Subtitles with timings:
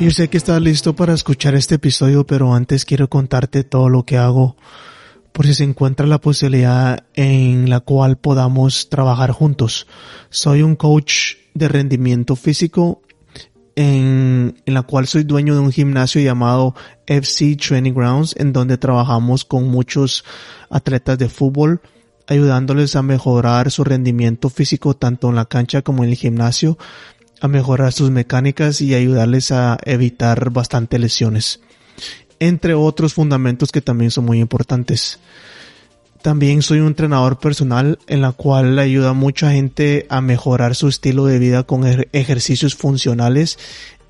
[0.00, 4.04] Yo sé que estás listo para escuchar este episodio, pero antes quiero contarte todo lo
[4.06, 4.56] que hago
[5.30, 9.86] por si se encuentra la posibilidad en la cual podamos trabajar juntos.
[10.30, 13.02] Soy un coach de rendimiento físico
[13.76, 16.74] en, en, la cual soy dueño de un gimnasio llamado
[17.06, 20.24] FC Training Grounds en donde trabajamos con muchos
[20.70, 21.82] atletas de fútbol
[22.30, 26.78] ayudándoles a mejorar su rendimiento físico tanto en la cancha como en el gimnasio,
[27.40, 31.60] a mejorar sus mecánicas y ayudarles a evitar bastante lesiones
[32.40, 35.20] entre otros fundamentos que también son muy importantes.
[36.22, 40.88] También soy un entrenador personal en la cual ayuda a mucha gente a mejorar su
[40.88, 43.58] estilo de vida con ejercicios funcionales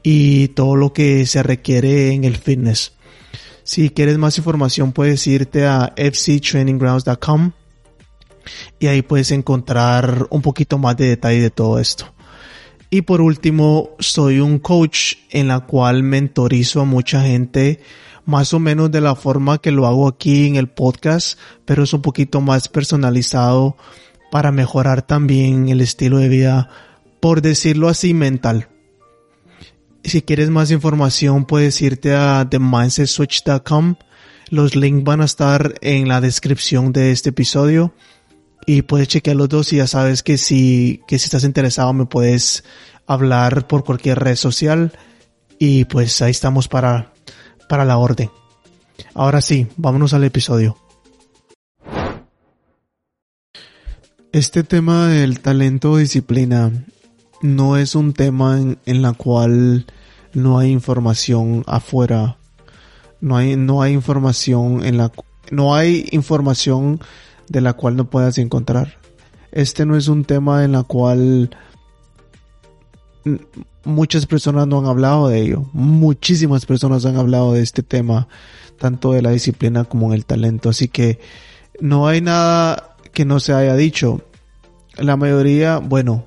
[0.03, 2.92] y todo lo que se requiere en el fitness.
[3.62, 7.53] Si quieres más información puedes irte a fctraininggrounds.com
[8.81, 12.12] y ahí puedes encontrar un poquito más de detalle de todo esto.
[12.91, 17.80] Y por último, soy un coach en la cual mentorizo a mucha gente
[18.27, 21.92] más o menos de la forma que lo hago aquí en el podcast, pero es
[21.92, 23.77] un poquito más personalizado
[24.30, 26.69] para mejorar también el estilo de vida,
[27.20, 28.69] por decirlo así, mental.
[30.02, 33.97] Si quieres más información, puedes irte a themindsetswitch.com.
[34.48, 37.92] Los links van a estar en la descripción de este episodio
[38.72, 42.06] y puedes chequear los dos y ya sabes que si, que si estás interesado me
[42.06, 42.62] puedes
[43.04, 44.92] hablar por cualquier red social
[45.58, 47.12] y pues ahí estamos para
[47.68, 48.30] para la orden.
[49.12, 50.76] Ahora sí, vámonos al episodio.
[54.30, 56.70] Este tema del talento o disciplina
[57.42, 59.84] no es un tema en, en, la cual
[60.32, 62.36] no hay información afuera.
[63.20, 65.10] No hay, no hay información en la,
[65.50, 67.00] no hay información
[67.51, 68.98] de la cual no puedas encontrar.
[69.53, 71.51] Este no es un tema en la cual
[73.84, 75.66] muchas personas no han hablado de ello.
[75.72, 78.28] Muchísimas personas han hablado de este tema,
[78.78, 80.69] tanto de la disciplina como en el talento.
[80.71, 81.19] Así que
[81.81, 84.22] no hay nada que no se haya dicho.
[84.97, 86.27] La mayoría, bueno,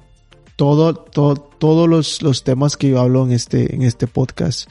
[0.57, 4.69] todo, todo, todos los, los temas que yo hablo en este, en este podcast,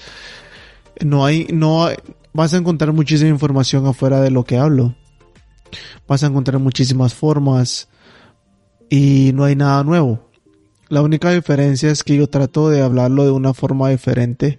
[1.00, 1.96] no hay, no hay,
[2.34, 4.94] vas a encontrar muchísima información afuera de lo que hablo.
[6.06, 7.88] Vas a encontrar muchísimas formas
[8.88, 10.32] y no hay nada nuevo
[10.92, 14.58] la única diferencia es que yo trato de hablarlo de una forma diferente.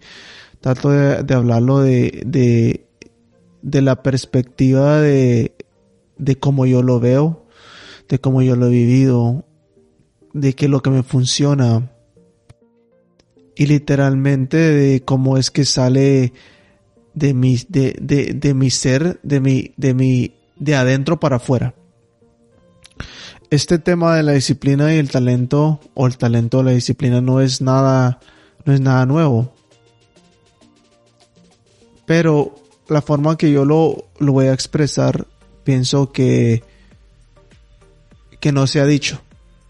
[0.62, 2.88] Trato de, hablarlo de, de,
[3.62, 5.54] de, la perspectiva de,
[6.18, 7.46] de cómo yo lo veo,
[8.10, 9.46] de cómo yo lo he vivido,
[10.34, 11.92] de qué es lo que me funciona.
[13.56, 16.34] Y literalmente de cómo es que sale
[17.14, 21.74] de mi, de, de, de mi ser, de mi, de mi, de adentro para afuera
[23.54, 27.40] este tema de la disciplina y el talento, o el talento de la disciplina, no
[27.40, 28.20] es nada,
[28.66, 29.54] no es nada nuevo.
[32.08, 32.56] Pero
[32.88, 35.28] la forma que yo lo, lo voy a expresar,
[35.64, 36.64] pienso que,
[38.40, 39.22] que no se ha dicho.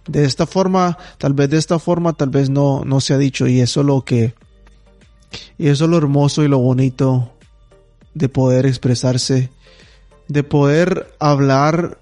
[0.07, 3.47] De esta forma, tal vez de esta forma, tal vez no, no se ha dicho.
[3.47, 4.33] Y eso es lo que,
[5.57, 7.33] y eso es lo hermoso y lo bonito
[8.13, 9.49] de poder expresarse,
[10.33, 11.99] de poder hablar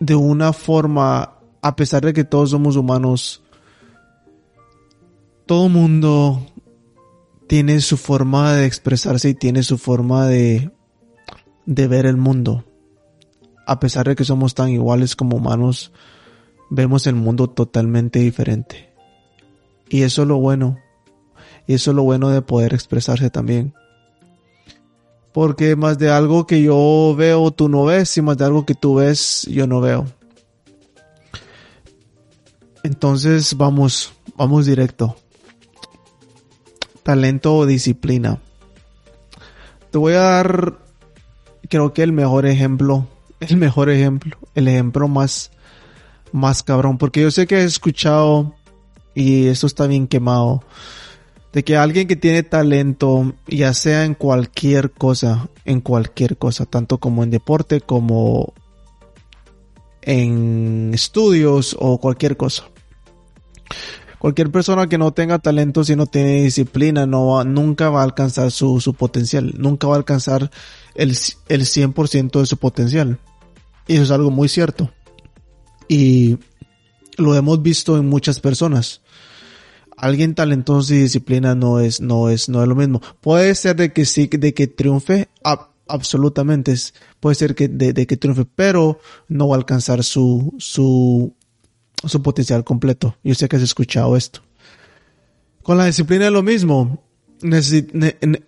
[0.00, 3.42] de una forma, a pesar de que todos somos humanos,
[5.44, 6.46] todo mundo
[7.46, 10.70] tiene su forma de expresarse y tiene su forma de,
[11.66, 12.64] de ver el mundo.
[13.66, 15.92] A pesar de que somos tan iguales como humanos,
[16.70, 18.94] vemos el mundo totalmente diferente.
[19.90, 20.78] Y eso es lo bueno.
[21.66, 23.74] Y eso es lo bueno de poder expresarse también.
[25.38, 28.74] Porque más de algo que yo veo tú no ves y más de algo que
[28.74, 30.04] tú ves yo no veo.
[32.82, 35.14] Entonces vamos, vamos directo.
[37.04, 38.40] Talento o disciplina.
[39.92, 40.78] Te voy a dar,
[41.68, 43.06] creo que el mejor ejemplo,
[43.38, 45.52] el mejor ejemplo, el ejemplo más,
[46.32, 48.56] más cabrón, porque yo sé que he escuchado
[49.14, 50.64] y esto está bien quemado
[51.52, 56.98] de que alguien que tiene talento, ya sea en cualquier cosa, en cualquier cosa, tanto
[56.98, 58.52] como en deporte como
[60.02, 62.64] en estudios o cualquier cosa.
[64.18, 68.50] Cualquier persona que no tenga talento, si no tiene disciplina, no nunca va a alcanzar
[68.50, 70.50] su, su potencial, nunca va a alcanzar
[70.94, 73.18] el, el 100% de su potencial.
[73.86, 74.90] Y eso es algo muy cierto.
[75.86, 76.38] Y
[77.16, 79.02] lo hemos visto en muchas personas
[80.00, 83.00] alguien talentoso y disciplina no es, no es, no es lo mismo.
[83.20, 85.28] Puede ser de que sí, de que triunfe,
[85.86, 86.74] absolutamente,
[87.20, 91.34] puede ser que de, que triunfe, pero no va a alcanzar su, su,
[92.04, 93.16] su potencial completo.
[93.24, 94.40] Yo sé que has escuchado esto.
[95.62, 97.02] Con la disciplina es lo mismo.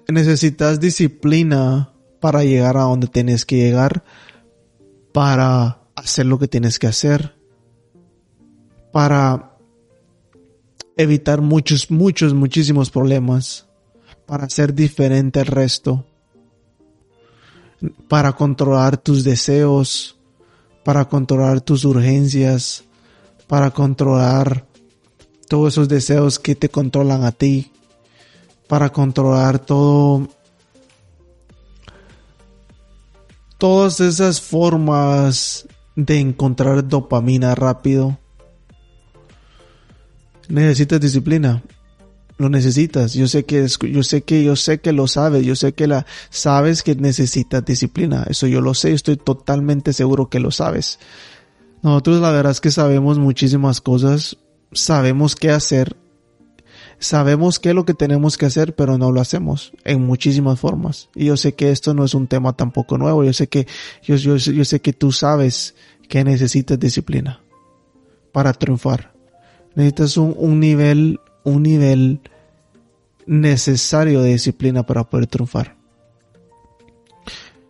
[0.08, 4.05] necesitas disciplina para llegar a donde tienes que llegar,
[5.12, 7.35] para hacer lo que tienes que hacer,
[8.93, 9.50] para
[11.02, 13.67] evitar muchos, muchos, muchísimos problemas,
[14.26, 16.05] para ser diferente al resto,
[18.08, 20.17] para controlar tus deseos,
[20.85, 22.85] para controlar tus urgencias,
[23.47, 24.67] para controlar
[25.49, 27.73] todos esos deseos que te controlan a ti,
[28.69, 30.29] para controlar todo
[33.58, 38.19] todas esas formas de encontrar dopamina rápido.
[40.50, 41.62] Necesitas disciplina.
[42.37, 43.14] Lo necesitas.
[43.14, 45.44] Yo sé que yo sé que yo sé que lo sabes.
[45.44, 48.25] Yo sé que la sabes que necesitas disciplina.
[48.29, 48.93] Eso yo lo sé.
[48.93, 50.99] Estoy totalmente seguro que lo sabes.
[51.82, 54.38] Nosotros la verdad es que sabemos muchísimas cosas.
[54.73, 55.97] Sabemos qué hacer
[57.00, 61.08] sabemos qué es lo que tenemos que hacer, pero no lo hacemos en muchísimas formas.
[61.14, 63.25] Y yo sé que esto no es un tema tampoco nuevo.
[63.25, 63.67] Yo sé que,
[64.02, 65.75] yo, yo, yo sé que tú sabes
[66.08, 67.41] que necesitas disciplina
[68.32, 69.10] para triunfar.
[69.75, 72.21] Necesitas un, un nivel, un nivel
[73.27, 75.77] necesario de disciplina para poder triunfar.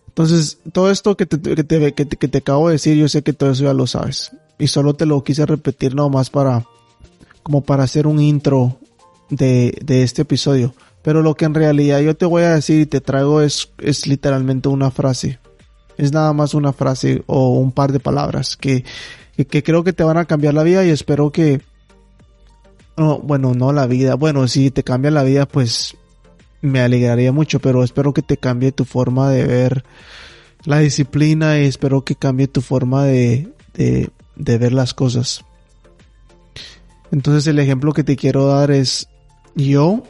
[0.08, 3.08] Entonces, todo esto que te, que te, que te, que te acabo de decir, yo
[3.08, 4.32] sé que todo eso ya lo sabes.
[4.58, 6.64] Y solo te lo quise repetir nomás para,
[7.43, 8.79] como para hacer un intro
[9.31, 10.75] de, de este episodio.
[11.02, 14.06] Pero lo que en realidad yo te voy a decir y te traigo es, es
[14.06, 15.38] literalmente una frase.
[15.97, 18.85] Es nada más una frase o un par de palabras que,
[19.49, 21.61] que, creo que te van a cambiar la vida y espero que...
[23.00, 24.14] No, bueno, no la vida.
[24.14, 25.97] Bueno, si te cambia la vida, pues
[26.61, 29.85] me alegraría mucho, pero espero que te cambie tu forma de ver
[30.67, 35.47] la disciplina y espero que cambie tu forma de, de, de ver las cosas.
[37.11, 39.08] Entonces el ejemplo que te quiero dar es
[39.55, 40.02] yo,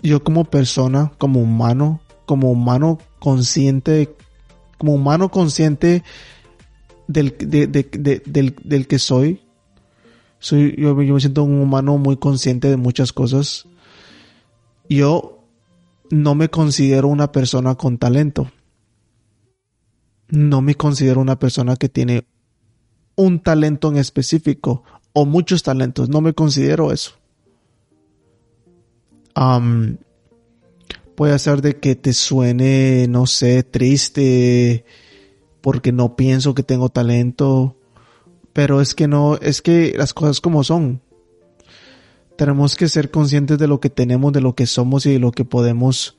[0.00, 4.16] yo como persona, como humano, como humano consciente,
[4.78, 6.04] como humano consciente
[7.06, 9.42] del, del, que soy,
[10.40, 13.66] soy yo, yo me siento un humano muy consciente de muchas cosas.
[14.88, 15.44] Yo
[16.10, 18.50] no me considero una persona con talento.
[20.28, 22.26] No me considero una persona que tiene
[23.14, 24.82] un talento en específico
[25.12, 26.08] o muchos talentos.
[26.08, 27.20] No me considero eso
[31.14, 34.84] puede ser de que te suene, no sé, triste
[35.60, 37.76] porque no pienso que tengo talento,
[38.60, 41.00] pero es que no, es que las cosas como son.
[42.36, 45.32] Tenemos que ser conscientes de lo que tenemos, de lo que somos y de lo
[45.32, 46.18] que podemos,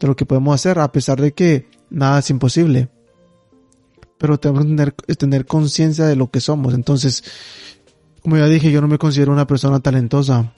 [0.00, 2.88] de lo que podemos hacer, a pesar de que nada es imposible.
[4.18, 6.74] Pero tenemos que tener, tener conciencia de lo que somos.
[6.74, 7.22] Entonces,
[8.20, 10.52] como ya dije, yo no me considero una persona talentosa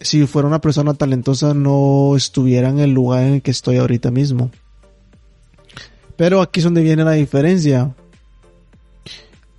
[0.00, 4.10] si fuera una persona talentosa no estuviera en el lugar en el que estoy ahorita
[4.10, 4.50] mismo.
[6.16, 7.94] Pero aquí es donde viene la diferencia.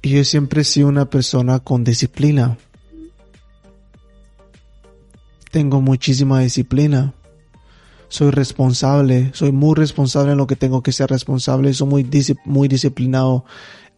[0.03, 2.57] Yo siempre he sido una persona con disciplina.
[5.49, 7.13] Tengo muchísima disciplina.
[8.09, 12.09] Soy responsable, soy muy responsable en lo que tengo que ser responsable, soy muy,
[12.43, 13.45] muy disciplinado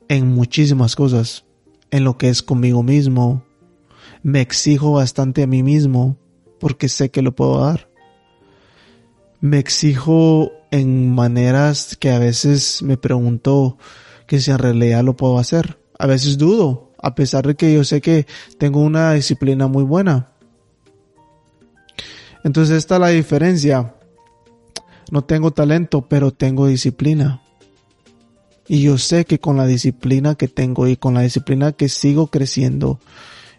[0.08, 1.44] en muchísimas cosas,
[1.90, 3.44] en lo que es conmigo mismo.
[4.22, 6.18] Me exijo bastante a mí mismo
[6.60, 7.90] porque sé que lo puedo dar.
[9.42, 13.78] Me exijo en maneras que a veces me pregunto
[14.28, 15.85] que si en realidad lo puedo hacer.
[15.98, 18.26] A veces dudo, a pesar de que yo sé que
[18.58, 20.32] tengo una disciplina muy buena.
[22.44, 23.96] Entonces esta es la diferencia.
[25.12, 27.42] No tengo talento, pero tengo disciplina.
[28.68, 32.28] Y yo sé que con la disciplina que tengo y con la disciplina que sigo
[32.28, 33.00] creciendo,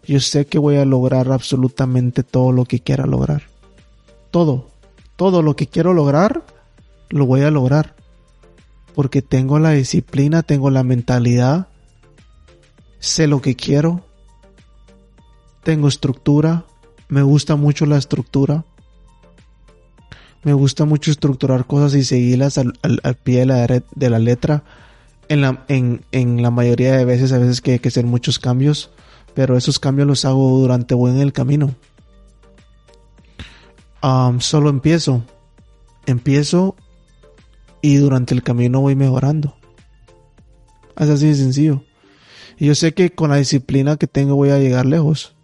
[0.05, 3.43] yo sé que voy a lograr absolutamente todo lo que quiera lograr.
[4.31, 4.67] Todo,
[5.15, 6.43] todo lo que quiero lograr,
[7.09, 7.95] lo voy a lograr.
[8.95, 11.67] Porque tengo la disciplina, tengo la mentalidad,
[12.99, 14.05] sé lo que quiero,
[15.63, 16.65] tengo estructura,
[17.09, 18.65] me gusta mucho la estructura.
[20.43, 22.73] Me gusta mucho estructurar cosas y seguirlas al,
[23.23, 24.63] pie de la, de la letra.
[25.27, 28.39] En la, en, en la mayoría de veces, a veces que hay que hacer muchos
[28.39, 28.91] cambios
[29.37, 31.75] pero esos cambios los hago durante buen el camino.
[34.39, 35.21] solo empiezo,
[36.07, 36.75] empiezo
[37.83, 39.55] y durante el camino voy mejorando.
[40.97, 41.83] Es así de sencillo.
[42.57, 45.35] Y yo sé que con la disciplina que tengo voy a llegar lejos.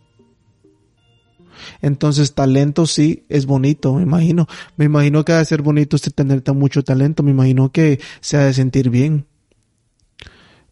[1.82, 4.48] Entonces, talento sí es bonito, me imagino.
[4.75, 7.24] Me imagino que ha de ser bonito usted tener tan mucho talento.
[7.24, 9.25] Me imagino que se ha de sentir bien.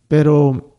[0.07, 0.77] Pero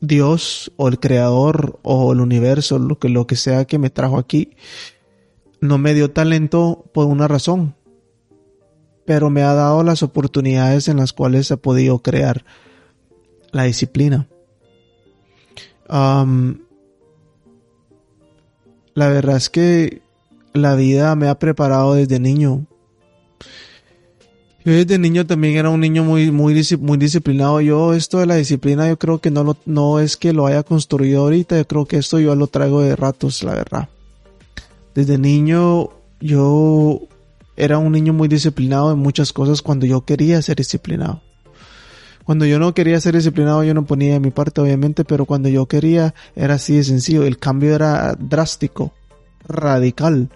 [0.00, 4.18] Dios o el creador o el universo, lo que, lo que sea que me trajo
[4.18, 4.56] aquí,
[5.60, 7.74] no me dio talento por una razón,
[9.08, 12.44] pero me ha dado las oportunidades en las cuales he podido crear
[13.52, 14.28] la disciplina.
[15.88, 16.26] la
[19.08, 20.02] verdad es que
[20.52, 22.66] la vida me ha preparado desde niño
[24.62, 27.62] yo desde niño también era un niño muy, muy, muy disciplinado.
[27.62, 31.22] Yo esto de la disciplina yo creo que no, no es que lo haya construido
[31.22, 33.88] ahorita, yo creo que esto yo lo traigo de ratos, la verdad.
[34.94, 35.88] Desde niño
[36.20, 37.08] yo
[37.58, 41.20] era un niño muy disciplinado en muchas cosas cuando yo quería ser disciplinado.
[42.24, 45.48] Cuando yo no quería ser disciplinado yo no ponía de mi parte obviamente, pero cuando
[45.48, 47.24] yo quería era así de sencillo.
[47.24, 48.92] El cambio era drástico,
[49.46, 50.30] radical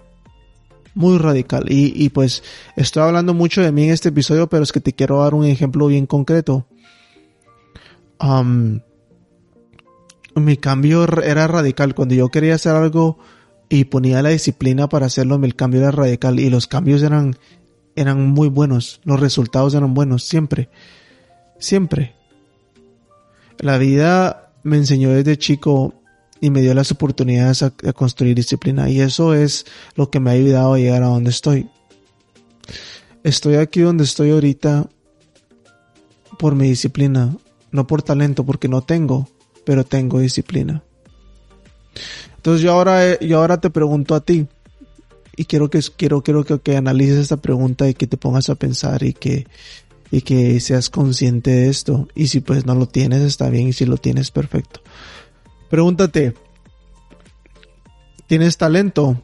[0.95, 1.65] muy radical.
[1.69, 2.43] Y, pues
[2.75, 5.45] estoy hablando mucho de mí en este episodio, pero es que te quiero dar un
[5.45, 6.65] ejemplo bien concreto.
[10.35, 11.95] mi cambio era radical.
[11.95, 13.17] Cuando yo quería hacer algo
[13.73, 17.35] y ponía la disciplina para hacerlo, el cambio era radical y los cambios eran,
[17.95, 19.01] eran muy buenos.
[19.03, 20.69] Los resultados eran buenos, siempre.
[21.57, 22.13] Siempre.
[23.57, 25.95] La vida me enseñó desde chico
[26.39, 29.65] y me dio las oportunidades a, construir disciplina y eso es
[29.95, 31.67] lo que me ha ayudado a llegar a donde estoy.
[33.23, 34.87] Estoy aquí donde estoy ahorita
[36.37, 37.35] por mi disciplina,
[37.71, 39.27] no por talento, porque no tengo,
[39.65, 40.83] pero tengo disciplina.
[42.43, 44.47] Entonces yo ahora, yo ahora te pregunto a ti
[45.33, 48.55] y quiero que quiero quiero que, que analices esta pregunta y que te pongas a
[48.55, 49.47] pensar y que
[50.11, 53.71] y que seas consciente de esto y si pues no lo tienes está bien y
[53.71, 54.81] si lo tienes perfecto.
[55.69, 56.33] Pregúntate,
[58.27, 59.21] ¿tienes talento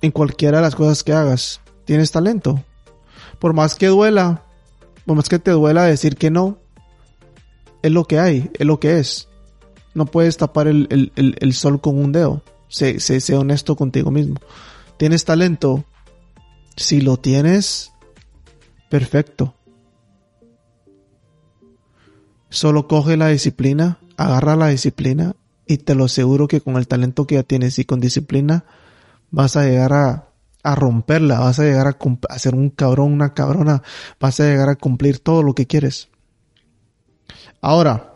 [0.00, 1.60] en cualquiera de las cosas que hagas?
[1.86, 2.62] ¿Tienes talento?
[3.40, 4.44] Por más que duela,
[5.06, 6.56] por más que te duela decir que no,
[7.82, 9.28] es lo que hay, es lo que es.
[9.94, 12.42] No puedes tapar el, sol con un dedo.
[12.68, 14.36] Sé, sé, honesto contigo mismo.
[14.96, 15.84] ¿Tienes talento?
[16.76, 17.92] Si lo tienes,
[18.90, 19.54] perfecto.
[22.48, 25.34] Solo coge la disciplina agarra la disciplina
[25.66, 28.64] y te lo aseguro que con el talento que ya tienes y con disciplina
[29.30, 30.28] vas a llegar a,
[30.62, 31.98] romperla, vas a llegar a,
[32.28, 33.82] a, ser un cabrón, una cabrona,
[34.20, 36.08] vas a llegar a cumplir todo lo que quieres.
[37.60, 38.13] Ahora,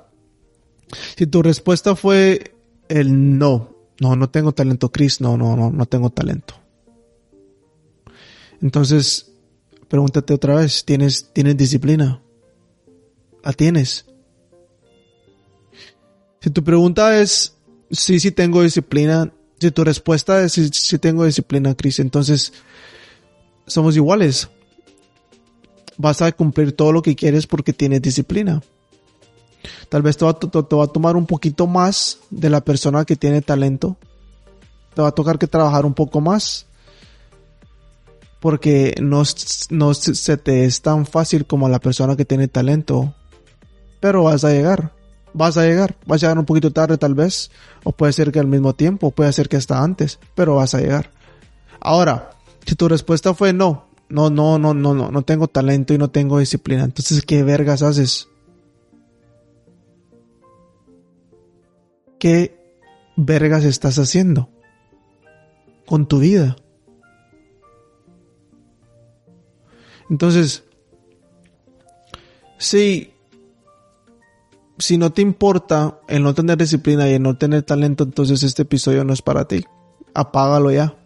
[1.16, 2.54] si tu respuesta fue
[2.88, 6.54] el no, no, no tengo talento, Chris, no, no, no, no tengo talento.
[8.60, 9.32] Entonces,
[9.88, 12.22] pregúntate otra vez, ¿tienes, tienes disciplina?
[13.44, 14.06] ¿La tienes?
[16.40, 17.56] Si tu pregunta es
[17.90, 22.52] sí, sí tengo disciplina, si tu respuesta es sí, sí tengo disciplina, Cris, entonces
[23.66, 24.48] somos iguales.
[25.96, 28.62] Vas a cumplir todo lo que quieres porque tienes disciplina.
[29.88, 33.96] Tal vez te va, a tomar un poquito más de la persona que tiene talento.
[34.94, 36.66] Te va a tocar que trabajar un poco más.
[38.40, 39.22] Porque no,
[39.70, 43.14] no se te es tan fácil como a la persona que tiene talento.
[44.00, 44.92] Pero vas a llegar
[45.32, 45.96] vas a llegar.
[46.06, 47.50] Vas a llegar un poquito tarde tal vez,
[47.84, 50.80] o puede ser que al mismo tiempo, puede ser que hasta antes, pero vas a
[50.80, 51.10] llegar.
[51.80, 52.30] Ahora,
[52.66, 56.10] si tu respuesta fue no, no, no, no, no, no, no tengo talento y no
[56.10, 58.28] tengo disciplina, entonces ¿qué vergas haces?
[62.18, 62.58] ¿Qué
[63.16, 64.48] vergas estás haciendo
[65.86, 66.56] con tu vida?
[70.10, 70.64] Entonces,
[72.58, 73.12] si
[74.78, 78.62] si no te importa el no tener disciplina y el no tener talento, entonces este
[78.62, 79.64] episodio no es para ti.
[80.14, 80.96] Apágalo ya.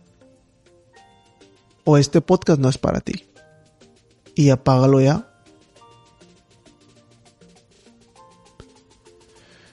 [1.84, 3.26] O este podcast no es para ti.
[4.34, 5.28] Y apágalo ya.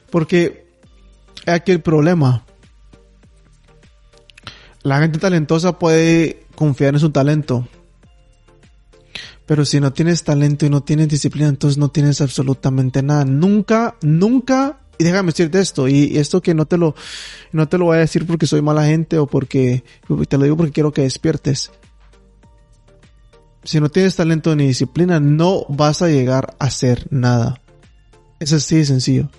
[0.10, 0.69] Porque
[1.52, 2.44] aquí el problema.
[4.84, 7.68] La gente talentosa puede confiar en su talento,
[9.50, 13.26] pero si no tienes talento y no tienes disciplina, entonces no tienes absolutamente nada.
[13.26, 16.94] Nunca, nunca, y déjame decirte esto, y esto que no te lo,
[17.52, 19.84] no te lo voy a decir porque soy mala gente o porque,
[20.28, 21.72] te lo digo porque quiero que despiertes.
[23.64, 27.60] Si no tienes talento ni disciplina, no vas a llegar a hacer nada.
[28.40, 29.32] Es así de sencillo.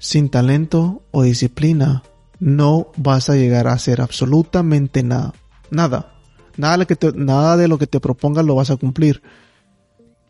[0.00, 2.02] Sin talento o disciplina,
[2.38, 5.34] no vas a llegar a hacer absolutamente nada.
[5.70, 6.14] Nada.
[6.56, 9.22] Nada, que nada de lo que te propongas lo vas a cumplir.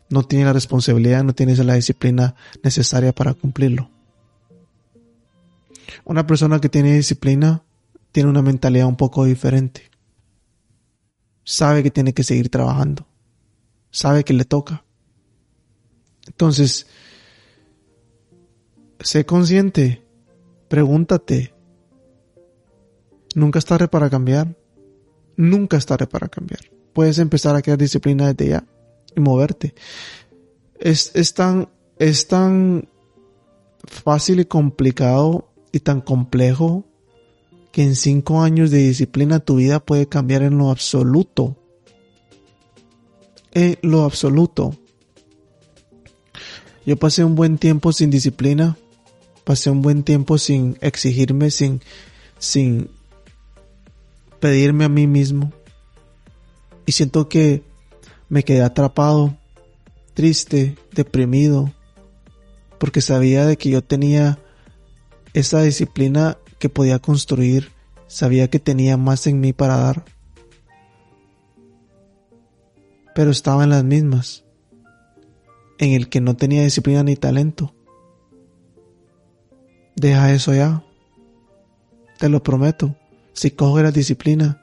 [0.09, 3.89] No tienes la responsabilidad, no tienes la disciplina necesaria para cumplirlo.
[6.03, 7.63] Una persona que tiene disciplina
[8.11, 9.89] tiene una mentalidad un poco diferente.
[11.45, 13.07] Sabe que tiene que seguir trabajando.
[13.89, 14.83] Sabe que le toca.
[16.27, 16.87] Entonces,
[19.03, 20.03] sé consciente,
[20.67, 21.53] pregúntate.
[23.35, 24.55] Nunca es tarde para cambiar.
[25.37, 26.61] Nunca es tarde para cambiar.
[26.93, 28.65] Puedes empezar a crear disciplina desde ya
[29.15, 29.73] y moverte.
[30.79, 32.89] Es, es tan, es tan
[33.85, 36.85] fácil y complicado y tan complejo
[37.71, 41.55] que en cinco años de disciplina tu vida puede cambiar en lo absoluto.
[43.53, 44.75] En lo absoluto.
[46.85, 48.77] Yo pasé un buen tiempo sin disciplina,
[49.51, 51.81] pasé un buen tiempo sin exigirme, sin,
[52.39, 52.89] sin
[54.39, 55.51] pedirme a mí mismo.
[56.85, 57.61] Y siento que
[58.29, 59.35] me quedé atrapado,
[60.13, 61.69] triste, deprimido,
[62.79, 64.39] porque sabía de que yo tenía
[65.33, 67.73] esa disciplina que podía construir,
[68.07, 70.05] sabía que tenía más en mí para dar.
[73.13, 74.45] Pero estaba en las mismas
[75.77, 77.73] en el que no tenía disciplina ni talento.
[79.95, 80.83] Deja eso ya.
[82.17, 82.95] Te lo prometo.
[83.33, 84.61] Si coges la disciplina,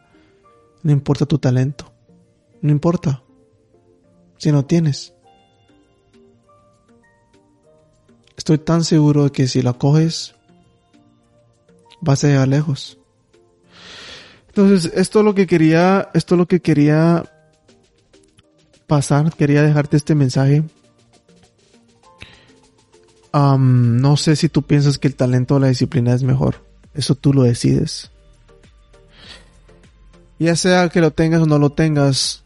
[0.83, 1.93] no importa tu talento.
[2.61, 3.23] No importa.
[4.39, 5.15] Si no tienes.
[8.37, 10.35] Estoy tan seguro de que si la coges,
[12.01, 12.99] vas a llegar lejos.
[14.49, 17.25] Entonces, esto es lo que quería, esto es lo que quería
[18.87, 20.65] pasar, quería dejarte este mensaje
[23.33, 26.65] no sé si tú piensas que el talento o la disciplina es mejor.
[26.95, 28.11] Eso tú lo decides.
[30.39, 32.45] Ya sea que lo tengas o no lo tengas,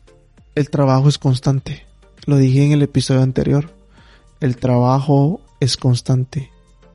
[0.55, 1.87] el trabajo es constante.
[2.25, 3.71] Lo dije en el episodio anterior.
[4.41, 6.51] El trabajo es constante.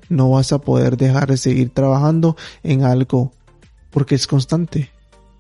[0.10, 3.32] No vas a poder dejar de seguir trabajando en algo
[3.92, 4.90] porque es constante.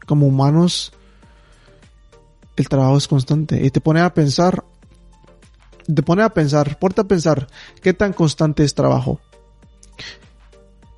[0.05, 0.93] Como humanos,
[2.55, 3.65] el trabajo es constante.
[3.65, 4.63] Y te pone a pensar,
[5.93, 7.47] te pone a pensar, porta a pensar,
[7.81, 9.19] ¿qué tan constante es trabajo?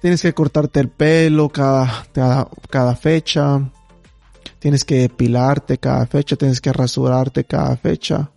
[0.01, 2.05] Tienes que cortarte el pelo cada,
[2.69, 3.69] cada, fecha,
[4.59, 8.31] tienes que depilarte cada fecha, tienes que rasurarte cada fecha.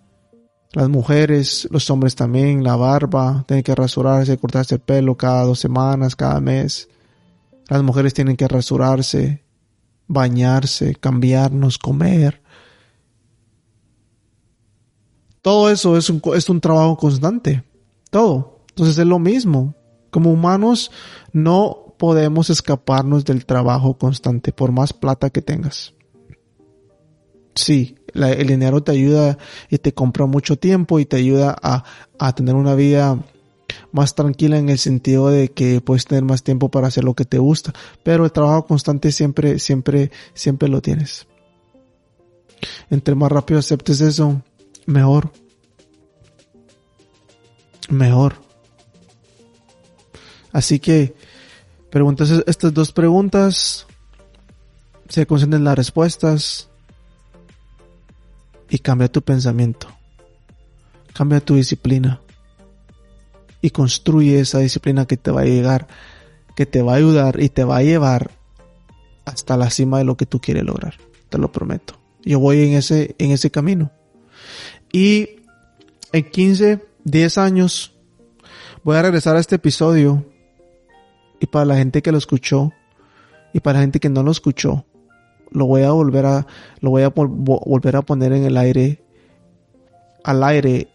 [0.73, 5.61] Las mujeres, los hombres también, la barba, tienen que rasurarse, cortarse el pelo cada dos
[5.61, 6.88] semanas, cada mes.
[7.69, 9.45] Las mujeres tienen que rasurarse,
[10.09, 12.41] bañarse, cambiarnos, comer.
[15.42, 17.64] Todo eso es un, es un trabajo constante.
[18.11, 18.61] Todo.
[18.70, 19.74] Entonces es lo mismo.
[20.11, 20.90] Como humanos
[21.33, 25.94] no podemos escaparnos del trabajo constante por más plata que tengas.
[27.55, 29.37] Sí, el dinero te ayuda
[29.68, 31.85] y te compra mucho tiempo y te ayuda a,
[32.18, 33.18] a tener una vida
[33.90, 37.24] más tranquila en el sentido de que puedes tener más tiempo para hacer lo que
[37.24, 41.26] te gusta, pero el trabajo constante siempre, siempre, siempre lo tienes.
[42.90, 44.42] Entre más rápido aceptes eso,
[44.87, 45.33] mejor.
[47.88, 48.35] Mejor.
[50.53, 51.14] Así que
[51.90, 53.87] preguntas estas dos preguntas,
[55.09, 56.68] se concentren las respuestas
[58.68, 59.88] y cambia tu pensamiento.
[61.12, 62.21] Cambia tu disciplina
[63.61, 65.87] y construye esa disciplina que te va a llegar,
[66.57, 68.31] que te va a ayudar y te va a llevar
[69.25, 70.95] hasta la cima de lo que tú quieres lograr.
[71.29, 71.99] Te lo prometo.
[72.25, 73.90] Yo voy en ese, en ese camino.
[74.92, 75.28] Y
[76.12, 77.92] en 15, 10 años
[78.85, 80.24] voy a regresar a este episodio
[81.40, 82.72] y para la gente que lo escuchó
[83.52, 84.85] y para la gente que no lo escuchó,
[85.50, 86.46] lo voy a volver a,
[86.81, 89.02] lo voy a volver a poner en el aire,
[90.24, 90.88] al aire.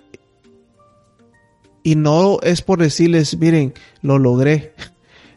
[1.83, 4.73] Y no es por decirles, miren, lo logré.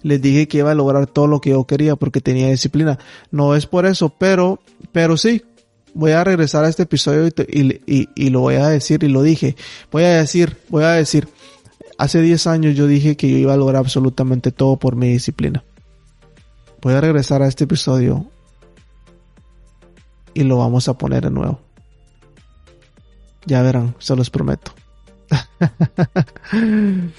[0.02, 2.98] Les dije que iba a lograr todo lo que yo quería porque tenía disciplina.
[3.30, 4.60] No es por eso, pero,
[4.92, 5.42] pero sí,
[5.94, 9.56] voy a regresar a este episodio y, y, lo voy a decir y lo dije.
[9.90, 11.28] Voy a decir, voy a decir,
[11.98, 15.64] hace 10 años yo dije que yo iba a lograr absolutamente todo por mi disciplina.
[16.82, 18.26] Voy a regresar a este episodio
[20.34, 21.60] y lo vamos a poner de nuevo.
[23.46, 24.72] Ya verán, se los prometo.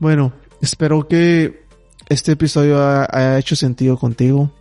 [0.00, 1.64] bueno, espero que
[2.08, 4.52] este episodio haya hecho sentido contigo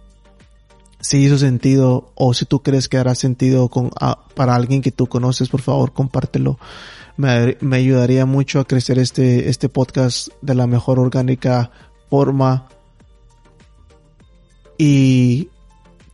[1.04, 3.92] si hizo sentido o si tú crees que hará sentido con,
[4.36, 6.58] para alguien que tú conoces, por favor, compártelo.
[7.18, 11.72] Me, me, ayudaría mucho a crecer este, este podcast de la mejor orgánica
[12.10, 12.70] forma.
[14.78, 15.50] Y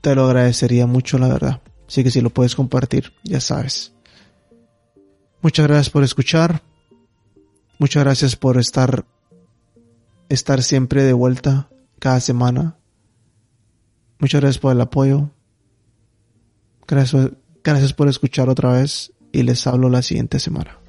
[0.02, 1.62] te lo agradecería mucho, la verdad.
[1.88, 3.94] Así que si lo puedes compartir, ya sabes.
[5.44, 6.64] Muchas gracias por escuchar.
[7.78, 9.06] Muchas gracias por estar,
[10.30, 12.79] estar siempre de vuelta cada semana
[14.20, 15.30] Muchas gracias por el apoyo.
[16.88, 17.32] Gracias,
[17.64, 20.80] gracias por escuchar otra vez y les hablo la siguiente semana.